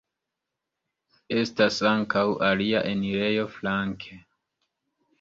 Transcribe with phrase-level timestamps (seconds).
[1.41, 4.23] Estas ankaŭ alia enirejo flanke.